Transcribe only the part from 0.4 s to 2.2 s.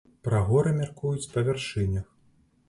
горы мяркуюць па вяршынях.